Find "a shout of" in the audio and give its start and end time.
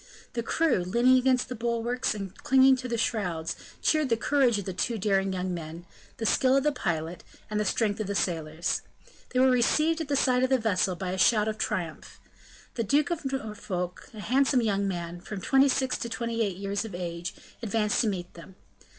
11.11-11.59